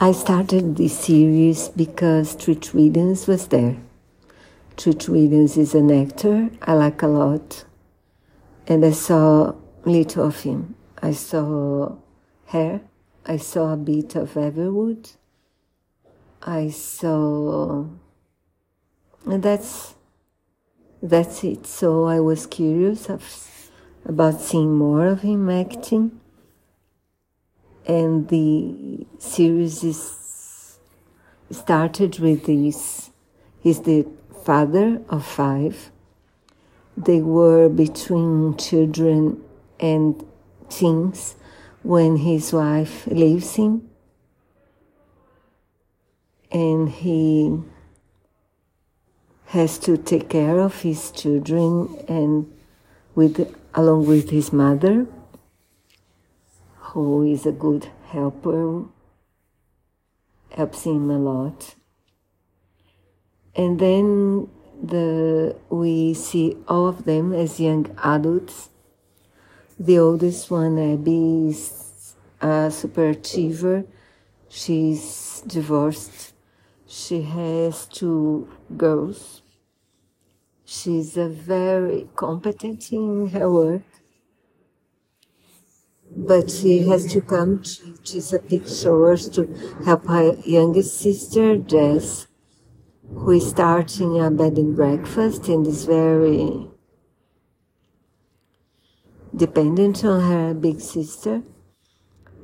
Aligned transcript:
I 0.00 0.12
started 0.12 0.76
this 0.76 0.96
series 0.96 1.70
because 1.70 2.36
Treat 2.36 2.72
Williams 2.72 3.26
was 3.26 3.48
there. 3.48 3.78
Treat 4.76 5.08
Williams 5.08 5.56
is 5.56 5.74
an 5.74 5.90
actor 5.90 6.50
I 6.62 6.74
like 6.74 7.02
a 7.02 7.08
lot, 7.08 7.64
and 8.68 8.84
I 8.84 8.92
saw 8.92 9.56
little 9.84 10.26
of 10.26 10.40
him. 10.42 10.76
I 11.02 11.10
saw 11.10 11.96
hair, 12.46 12.82
I 13.26 13.38
saw 13.38 13.72
a 13.72 13.76
bit 13.76 14.14
of 14.14 14.34
Everwood, 14.34 15.16
I 16.42 16.68
saw, 16.68 17.86
and 19.26 19.42
that's 19.42 19.96
that's 21.02 21.42
it. 21.42 21.66
So 21.66 22.04
I 22.04 22.20
was 22.20 22.46
curious 22.46 23.08
about 24.04 24.40
seeing 24.40 24.76
more 24.76 25.08
of 25.08 25.22
him 25.22 25.50
acting 25.50 26.20
and 27.88 28.28
the 28.28 29.06
series 29.18 29.82
is 29.82 30.78
started 31.50 32.18
with 32.18 32.44
this. 32.44 33.10
He's 33.60 33.80
the 33.80 34.06
father 34.44 35.00
of 35.08 35.24
five. 35.24 35.90
They 36.96 37.20
were 37.20 37.68
between 37.68 38.56
children 38.56 39.42
and 39.80 40.24
teens 40.68 41.36
when 41.82 42.16
his 42.18 42.52
wife 42.52 43.06
leaves 43.06 43.54
him, 43.54 43.88
and 46.52 46.88
he 46.88 47.58
has 49.46 49.78
to 49.78 49.96
take 49.96 50.28
care 50.28 50.58
of 50.58 50.82
his 50.82 51.10
children 51.10 52.04
and 52.06 52.52
with 53.14 53.54
along 53.74 54.06
with 54.06 54.28
his 54.28 54.52
mother 54.52 55.06
who 56.88 57.22
is 57.22 57.44
a 57.44 57.52
good 57.52 57.88
helper, 58.06 58.84
helps 60.50 60.84
him 60.84 61.10
a 61.10 61.18
lot. 61.18 61.74
And 63.54 63.78
then 63.78 64.48
the 64.82 65.56
we 65.68 66.14
see 66.14 66.56
all 66.66 66.88
of 66.88 67.04
them 67.04 67.34
as 67.34 67.60
young 67.60 67.94
adults. 68.02 68.70
The 69.78 69.98
oldest 69.98 70.50
one, 70.50 70.78
Abby, 70.78 71.48
is 71.48 72.14
a 72.40 72.70
super 72.70 73.10
achiever. 73.10 73.84
She's 74.48 75.42
divorced. 75.46 76.32
She 76.86 77.22
has 77.22 77.86
two 77.86 78.48
girls. 78.76 79.42
She's 80.64 81.16
a 81.16 81.28
very 81.28 82.08
competent 82.16 82.90
in 82.92 83.28
her 83.28 83.50
work 83.50 83.97
but 86.26 86.50
she 86.50 86.80
has 86.88 87.06
to 87.12 87.20
come 87.20 87.62
to 87.62 87.96
Chesapeake 88.02 88.66
Shores 88.66 89.28
to 89.30 89.46
help 89.84 90.06
her 90.06 90.36
youngest 90.44 90.98
sister, 90.98 91.56
Jess, 91.56 92.26
who 93.08 93.30
is 93.30 93.48
starting 93.48 94.20
a 94.20 94.30
bed 94.30 94.58
and 94.58 94.74
breakfast 94.74 95.46
and 95.48 95.66
is 95.66 95.84
very 95.84 96.66
dependent 99.34 100.04
on 100.04 100.20
her 100.22 100.54
big 100.54 100.80
sister. 100.80 101.42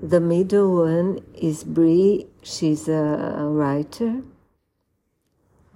The 0.00 0.20
middle 0.20 0.76
one 0.76 1.18
is 1.34 1.64
Bree. 1.64 2.26
She's 2.42 2.88
a 2.88 3.48
writer. 3.50 4.22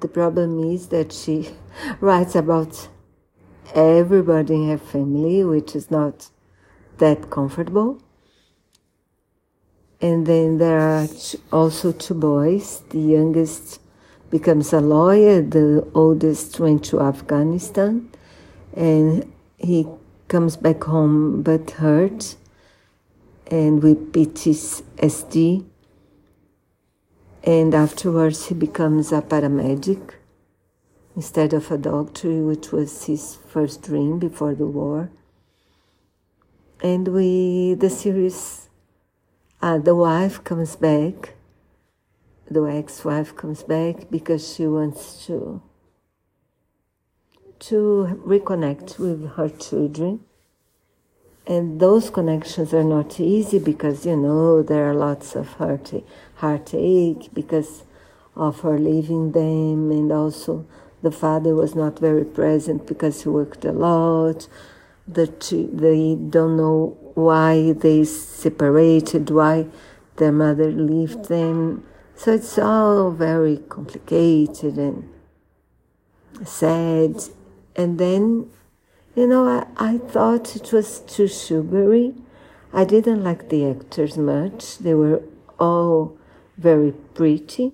The 0.00 0.08
problem 0.08 0.72
is 0.72 0.88
that 0.88 1.12
she 1.12 1.50
writes 2.00 2.36
about 2.36 2.88
everybody 3.74 4.54
in 4.54 4.68
her 4.68 4.78
family, 4.78 5.42
which 5.42 5.74
is 5.74 5.90
not 5.90 6.30
that 6.98 7.30
comfortable. 7.30 8.00
And 10.00 10.26
then 10.26 10.58
there 10.58 10.78
are 10.78 11.08
also 11.52 11.92
two 11.92 12.14
boys. 12.14 12.82
The 12.90 13.00
youngest 13.00 13.80
becomes 14.30 14.72
a 14.72 14.80
lawyer, 14.80 15.42
the 15.42 15.88
oldest 15.94 16.60
went 16.60 16.84
to 16.84 17.00
Afghanistan, 17.00 18.10
and 18.76 19.32
he 19.56 19.86
comes 20.28 20.56
back 20.56 20.84
home 20.84 21.42
but 21.42 21.70
hurt 21.72 22.36
and 23.50 23.82
with 23.82 24.12
PTSD. 24.12 25.64
And 27.42 27.74
afterwards, 27.74 28.48
he 28.48 28.54
becomes 28.54 29.10
a 29.10 29.22
paramedic 29.22 30.14
instead 31.16 31.54
of 31.54 31.70
a 31.70 31.78
doctor, 31.78 32.42
which 32.44 32.70
was 32.70 33.06
his 33.06 33.36
first 33.36 33.82
dream 33.82 34.18
before 34.18 34.54
the 34.54 34.66
war 34.66 35.10
and 36.82 37.08
we 37.08 37.74
the 37.74 37.90
series 37.90 38.68
uh, 39.60 39.78
the 39.78 39.94
wife 39.94 40.44
comes 40.44 40.76
back. 40.76 41.34
The 42.50 42.62
ex-wife 42.62 43.36
comes 43.36 43.62
back 43.62 44.10
because 44.10 44.54
she 44.54 44.66
wants 44.66 45.26
to 45.26 45.60
to 47.58 48.22
reconnect 48.24 48.98
with 48.98 49.32
her 49.32 49.48
children. 49.48 50.20
And 51.46 51.80
those 51.80 52.10
connections 52.10 52.72
are 52.72 52.84
not 52.84 53.18
easy 53.18 53.58
because 53.58 54.06
you 54.06 54.16
know 54.16 54.62
there 54.62 54.88
are 54.90 54.94
lots 54.94 55.34
of 55.34 55.54
heart 55.54 55.92
heartache 56.36 57.30
because 57.34 57.82
of 58.36 58.60
her 58.60 58.78
leaving 58.78 59.32
them. 59.32 59.90
And 59.90 60.12
also 60.12 60.66
the 61.02 61.10
father 61.10 61.54
was 61.54 61.74
not 61.74 61.98
very 61.98 62.24
present 62.24 62.86
because 62.86 63.22
he 63.24 63.28
worked 63.28 63.64
a 63.64 63.72
lot 63.72 64.46
that 65.08 65.40
they 65.72 66.14
don't 66.14 66.56
know 66.56 66.96
why 67.14 67.72
they 67.72 68.04
separated, 68.04 69.30
why 69.30 69.66
their 70.16 70.32
mother 70.32 70.70
left 70.70 71.28
them. 71.28 71.84
So 72.14 72.34
it's 72.34 72.58
all 72.58 73.10
very 73.10 73.58
complicated 73.68 74.76
and 74.76 75.08
sad. 76.44 77.16
And 77.76 77.98
then, 77.98 78.50
you 79.14 79.26
know, 79.26 79.46
I, 79.46 79.66
I 79.94 79.98
thought 79.98 80.56
it 80.56 80.72
was 80.72 81.00
too 81.00 81.28
sugary. 81.28 82.14
I 82.72 82.84
didn't 82.84 83.24
like 83.24 83.48
the 83.48 83.70
actors 83.70 84.18
much. 84.18 84.78
They 84.78 84.94
were 84.94 85.22
all 85.58 86.18
very 86.56 86.92
pretty, 87.14 87.72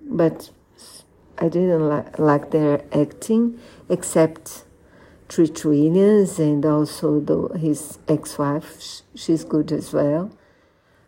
but 0.00 0.50
I 1.38 1.48
didn't 1.48 1.88
li- 1.88 2.10
like 2.18 2.50
their 2.50 2.82
acting, 2.92 3.60
except 3.88 4.64
Treat 5.28 5.64
Williams 5.64 6.38
and 6.38 6.64
also 6.64 7.20
the, 7.20 7.58
his 7.58 7.98
ex-wife. 8.08 9.02
She's 9.14 9.44
good 9.44 9.70
as 9.72 9.92
well. 9.92 10.30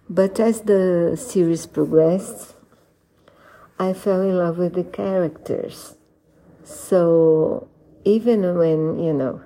But 0.08 0.38
as 0.38 0.62
the 0.62 1.16
series 1.16 1.66
progressed, 1.66 2.54
I 3.78 3.92
fell 3.94 4.20
in 4.20 4.36
love 4.36 4.58
with 4.58 4.74
the 4.74 4.84
characters. 4.84 5.94
So 6.64 7.68
even 8.04 8.58
when, 8.58 8.98
you 8.98 9.14
know, 9.14 9.40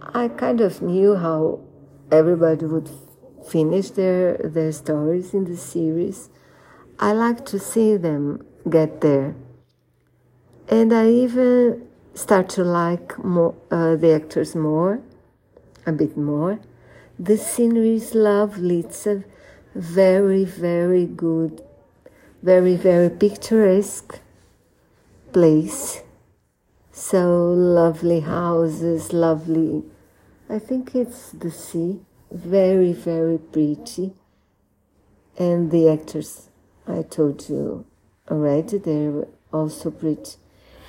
I 0.00 0.28
kind 0.28 0.60
of 0.60 0.80
knew 0.80 1.16
how 1.16 1.60
everybody 2.12 2.66
would 2.66 2.88
finish 3.50 3.90
their, 3.90 4.36
their 4.38 4.72
stories 4.72 5.34
in 5.34 5.44
the 5.44 5.56
series, 5.56 6.30
I 6.98 7.12
like 7.12 7.44
to 7.46 7.58
see 7.58 7.96
them 7.96 8.46
get 8.68 9.00
there. 9.00 9.34
And 10.68 10.92
I 10.92 11.08
even 11.08 11.85
start 12.16 12.48
to 12.48 12.64
like 12.64 13.22
more, 13.22 13.54
uh, 13.70 13.94
the 13.94 14.14
actors 14.14 14.56
more, 14.56 15.00
a 15.84 15.92
bit 15.92 16.16
more. 16.16 16.58
The 17.18 17.36
scenery 17.36 17.96
is 17.96 18.14
lovely. 18.14 18.80
It's 18.80 19.06
a 19.06 19.22
very, 19.74 20.44
very 20.44 21.04
good, 21.04 21.62
very, 22.42 22.74
very 22.74 23.10
picturesque 23.10 24.20
place. 25.32 26.02
So 26.90 27.52
lovely 27.52 28.20
houses, 28.20 29.12
lovely. 29.12 29.84
I 30.48 30.58
think 30.58 30.94
it's 30.94 31.32
the 31.32 31.50
sea. 31.50 32.00
Very, 32.30 32.92
very 32.92 33.38
pretty. 33.38 34.14
And 35.38 35.70
the 35.70 35.90
actors, 35.90 36.48
I 36.88 37.02
told 37.02 37.46
you 37.50 37.84
already, 38.30 38.78
they're 38.78 39.26
also 39.52 39.90
pretty 39.90 40.36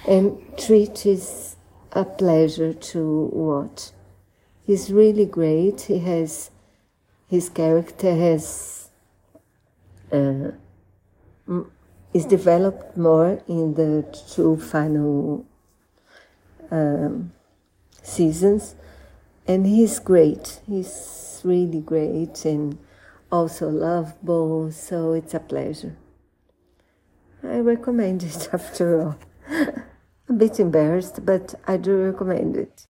and 0.06 0.38
Treat 0.58 1.06
is 1.06 1.56
a 1.92 2.06
pleasure 2.06 2.74
to 2.74 3.30
watch. 3.34 3.92
He's 4.66 4.92
really 4.92 5.26
great. 5.26 5.82
He 5.82 6.00
has 6.00 6.52
his 7.30 7.50
character 7.50 8.16
has 8.16 8.90
uh, 10.12 10.52
is 12.14 12.26
developed 12.26 12.98
more 12.98 13.42
in 13.48 13.74
the 13.74 14.06
two 14.34 14.58
final 14.58 15.46
um, 16.72 17.32
seasons, 18.02 18.76
and 19.48 19.66
he's 19.66 20.00
great. 20.00 20.62
He's 20.68 21.42
really 21.44 21.82
great 21.82 22.46
and 22.46 22.78
also 23.32 23.70
lovable. 23.70 24.72
So 24.72 25.14
it's 25.14 25.34
a 25.34 25.40
pleasure. 25.40 25.98
I 27.44 27.60
recommend 27.60 28.24
it 28.24 28.50
after 28.54 29.02
all. 29.02 29.18
a 30.30 30.34
bit 30.34 30.60
embarrassed, 30.60 31.26
but 31.26 31.56
I 31.68 31.78
do 31.78 31.98
recommend 31.98 32.56
it. 32.56 32.88